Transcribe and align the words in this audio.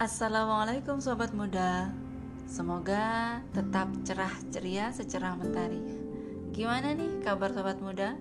Assalamualaikum 0.00 0.96
sobat 0.96 1.36
muda. 1.36 1.92
Semoga 2.48 3.36
tetap 3.52 3.84
cerah 4.00 4.32
ceria 4.48 4.88
secerah 4.96 5.36
mentari. 5.36 5.76
Gimana 6.56 6.96
nih 6.96 7.20
kabar 7.20 7.52
sobat 7.52 7.84
muda? 7.84 8.16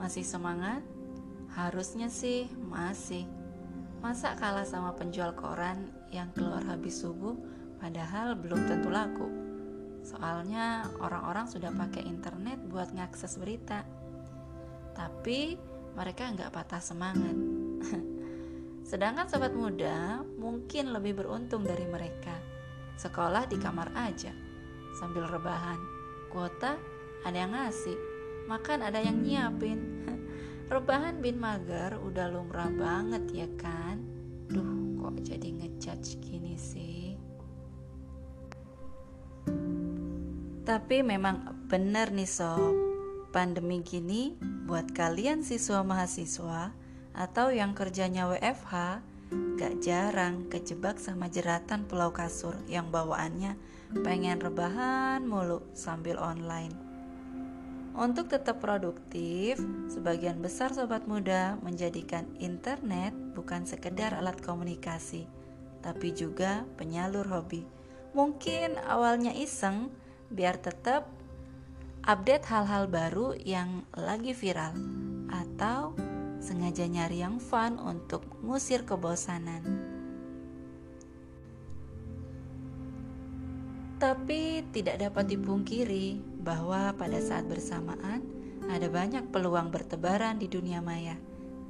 Masih 0.00 0.24
semangat? 0.24 0.80
Harusnya 1.52 2.08
sih 2.08 2.48
masih. 2.64 3.28
Masa 4.00 4.32
kalah 4.32 4.64
sama 4.64 4.96
penjual 4.96 5.36
koran 5.36 5.92
yang 6.08 6.32
keluar 6.32 6.64
habis 6.64 7.04
subuh 7.04 7.36
padahal 7.84 8.32
belum 8.40 8.64
tentu 8.64 8.88
laku? 8.88 9.28
Soalnya 10.00 10.88
orang-orang 11.04 11.44
sudah 11.44 11.68
pakai 11.68 12.00
internet 12.00 12.64
buat 12.64 12.96
ngakses 12.96 13.36
berita. 13.36 13.84
Tapi 14.96 15.60
mereka 15.92 16.32
nggak 16.32 16.48
patah 16.48 16.80
semangat 16.80 17.36
Sedangkan 18.90 19.30
sobat 19.30 19.54
muda 19.54 20.18
mungkin 20.34 20.90
lebih 20.90 21.22
beruntung 21.22 21.62
dari 21.62 21.86
mereka. 21.86 22.34
Sekolah 22.98 23.46
di 23.46 23.54
kamar 23.54 23.94
aja, 23.94 24.34
sambil 24.98 25.30
rebahan. 25.30 25.78
Kuota 26.26 26.74
ada 27.22 27.38
yang 27.38 27.54
ngasih, 27.54 27.94
makan 28.50 28.82
ada 28.82 28.98
yang 28.98 29.22
nyiapin. 29.22 29.78
rebahan 30.74 31.22
bin 31.22 31.38
mager 31.38 32.02
udah 32.02 32.34
lumrah 32.34 32.66
banget 32.74 33.22
ya 33.30 33.48
kan? 33.62 34.02
Duh, 34.50 34.98
kok 34.98 35.22
jadi 35.22 35.48
ngejudge 35.54 36.18
gini 36.18 36.58
sih? 36.58 37.14
Tapi 40.66 41.06
memang 41.06 41.70
bener 41.70 42.10
nih 42.10 42.26
sob, 42.26 42.74
pandemi 43.30 43.86
gini 43.86 44.34
buat 44.66 44.90
kalian 44.90 45.46
siswa 45.46 45.86
mahasiswa 45.86 46.79
atau 47.14 47.50
yang 47.50 47.74
kerjanya 47.74 48.30
WFH 48.30 49.02
gak 49.58 49.74
jarang 49.84 50.48
kejebak 50.50 50.98
sama 50.98 51.30
jeratan 51.30 51.86
pulau 51.86 52.10
kasur 52.10 52.56
yang 52.66 52.90
bawaannya 52.90 53.54
pengen 54.02 54.38
rebahan 54.38 55.22
mulu 55.26 55.62
sambil 55.74 56.18
online. 56.18 56.90
Untuk 57.90 58.30
tetap 58.30 58.62
produktif, 58.62 59.58
sebagian 59.90 60.38
besar 60.38 60.70
sobat 60.70 61.10
muda 61.10 61.58
menjadikan 61.60 62.24
internet 62.38 63.10
bukan 63.34 63.66
sekedar 63.66 64.14
alat 64.14 64.38
komunikasi, 64.38 65.26
tapi 65.82 66.14
juga 66.14 66.62
penyalur 66.78 67.26
hobi. 67.26 67.66
Mungkin 68.14 68.78
awalnya 68.86 69.34
iseng 69.34 69.90
biar 70.30 70.62
tetap 70.62 71.10
update 72.06 72.46
hal-hal 72.46 72.86
baru 72.86 73.34
yang 73.36 73.84
lagi 73.92 74.32
viral 74.32 74.72
atau 75.28 75.92
sengaja 76.40 76.88
nyari 76.88 77.20
yang 77.20 77.36
fun 77.36 77.76
untuk 77.76 78.24
ngusir 78.40 78.88
kebosanan. 78.88 79.60
Tapi 84.00 84.64
tidak 84.72 84.96
dapat 84.96 85.28
dipungkiri 85.28 86.40
bahwa 86.40 86.96
pada 86.96 87.20
saat 87.20 87.44
bersamaan 87.44 88.24
ada 88.72 88.88
banyak 88.88 89.28
peluang 89.28 89.68
bertebaran 89.68 90.40
di 90.40 90.48
dunia 90.48 90.80
maya 90.80 91.20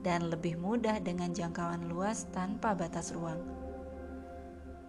dan 0.07 0.31
lebih 0.31 0.55
mudah 0.55 1.03
dengan 1.03 1.35
jangkauan 1.35 1.91
luas 1.91 2.31
tanpa 2.31 2.79
batas 2.79 3.11
ruang. 3.11 3.43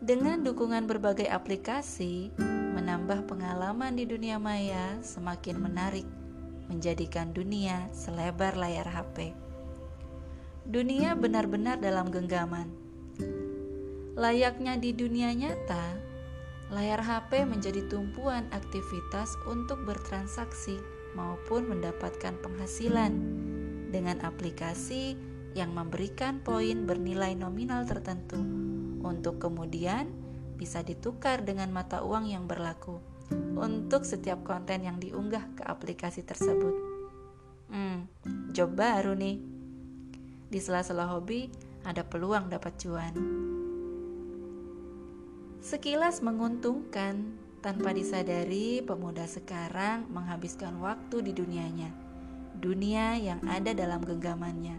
Dengan 0.06 0.46
dukungan 0.46 0.86
berbagai 0.86 1.26
aplikasi, 1.26 2.30
menambah 2.78 3.26
pengalaman 3.26 3.98
di 3.98 4.06
dunia 4.06 4.38
maya 4.38 5.02
semakin 5.02 5.58
menarik, 5.58 6.06
menjadikan 6.70 7.34
dunia 7.34 7.90
selebar 7.90 8.54
layar 8.54 8.86
HP 8.86 9.34
dunia 10.72 11.20
benar-benar 11.20 11.84
dalam 11.84 12.08
genggaman. 12.08 12.72
Layaknya 14.16 14.80
di 14.80 14.96
dunia 14.96 15.36
nyata, 15.36 16.00
layar 16.72 17.04
HP 17.04 17.44
menjadi 17.44 17.84
tumpuan 17.92 18.48
aktivitas 18.56 19.36
untuk 19.52 19.84
bertransaksi 19.84 20.80
maupun 21.12 21.68
mendapatkan 21.68 22.40
penghasilan 22.40 23.12
dengan 23.92 24.24
aplikasi 24.24 25.20
yang 25.52 25.76
memberikan 25.76 26.40
poin 26.40 26.88
bernilai 26.88 27.36
nominal 27.36 27.84
tertentu 27.84 28.40
untuk 29.04 29.44
kemudian 29.44 30.08
bisa 30.56 30.80
ditukar 30.88 31.44
dengan 31.44 31.68
mata 31.76 32.00
uang 32.00 32.32
yang 32.32 32.48
berlaku 32.48 33.04
untuk 33.60 34.08
setiap 34.08 34.48
konten 34.48 34.88
yang 34.88 34.96
diunggah 35.04 35.44
ke 35.60 35.64
aplikasi 35.68 36.24
tersebut. 36.24 36.76
Hmm, 37.68 38.08
job 38.56 38.72
baru 38.72 39.12
nih. 39.20 39.51
Di 40.52 40.60
sela-sela 40.60 41.08
hobi, 41.08 41.48
ada 41.88 42.04
peluang 42.04 42.52
dapat 42.52 42.76
cuan. 42.76 43.16
Sekilas 45.64 46.20
menguntungkan, 46.20 47.40
tanpa 47.64 47.96
disadari 47.96 48.84
pemuda 48.84 49.24
sekarang 49.30 50.12
menghabiskan 50.12 50.76
waktu 50.84 51.24
di 51.24 51.32
dunianya, 51.32 51.94
dunia 52.60 53.16
yang 53.16 53.40
ada 53.48 53.72
dalam 53.72 54.04
genggamannya. 54.04 54.76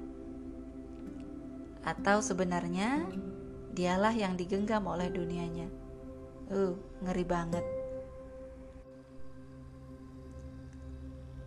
Atau 1.89 2.21
sebenarnya, 2.21 3.09
dialah 3.73 4.13
yang 4.13 4.37
digenggam 4.37 4.85
oleh 4.85 5.09
dunianya. 5.09 5.73
Uh, 6.53 6.77
ngeri 7.01 7.25
banget. 7.25 7.65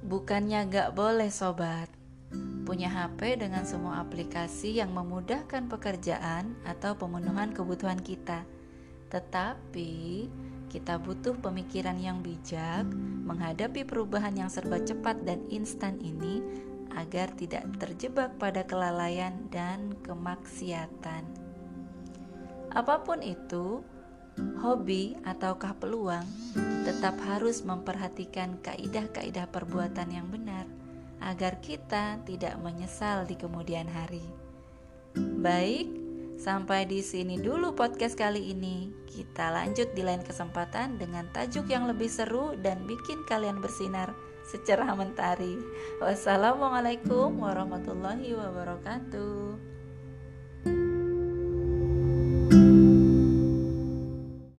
Bukannya 0.02 0.66
gak 0.72 0.98
boleh 0.98 1.30
sobat, 1.30 1.94
punya 2.66 2.90
HP 2.90 3.38
dengan 3.38 3.62
semua 3.64 4.02
aplikasi 4.02 4.82
yang 4.82 4.90
memudahkan 4.90 5.70
pekerjaan 5.70 6.58
atau 6.66 6.98
pemenuhan 6.98 7.54
kebutuhan 7.54 8.02
kita. 8.02 8.42
Tetapi, 9.14 10.26
kita 10.74 10.98
butuh 10.98 11.38
pemikiran 11.40 11.96
yang 12.02 12.26
bijak 12.26 12.90
menghadapi 13.24 13.86
perubahan 13.86 14.34
yang 14.34 14.50
serba 14.50 14.82
cepat 14.82 15.22
dan 15.24 15.46
instan 15.54 16.02
ini 16.02 16.42
agar 16.98 17.32
tidak 17.38 17.70
terjebak 17.78 18.34
pada 18.42 18.66
kelalaian 18.66 19.46
dan 19.54 19.94
kemaksiatan. 20.02 21.24
Apa 22.74 23.06
pun 23.06 23.22
itu, 23.22 23.86
hobi 24.60 25.16
ataukah 25.24 25.78
peluang, 25.80 26.26
tetap 26.84 27.16
harus 27.24 27.64
memperhatikan 27.64 28.60
kaidah-kaidah 28.60 29.48
perbuatan 29.48 30.10
yang 30.12 30.28
benar 30.28 30.75
agar 31.26 31.58
kita 31.60 32.22
tidak 32.24 32.56
menyesal 32.62 33.26
di 33.26 33.34
kemudian 33.34 33.90
hari. 33.90 34.24
Baik, 35.18 35.90
sampai 36.38 36.86
di 36.86 37.02
sini 37.02 37.42
dulu 37.42 37.74
podcast 37.74 38.14
kali 38.14 38.54
ini. 38.54 38.94
Kita 39.10 39.50
lanjut 39.50 39.92
di 39.98 40.06
lain 40.06 40.22
kesempatan 40.22 41.02
dengan 41.02 41.26
tajuk 41.34 41.66
yang 41.68 41.90
lebih 41.90 42.08
seru 42.08 42.54
dan 42.62 42.86
bikin 42.86 43.26
kalian 43.26 43.58
bersinar 43.58 44.14
secerah 44.46 44.94
mentari. 44.94 45.58
Wassalamualaikum 45.98 47.42
warahmatullahi 47.42 48.38
wabarakatuh. 48.38 49.75